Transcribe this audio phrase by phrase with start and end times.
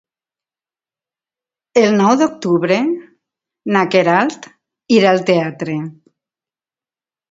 [1.83, 2.79] El nou d'octubre
[3.77, 4.53] na Queralt
[5.01, 5.81] irà al teatre.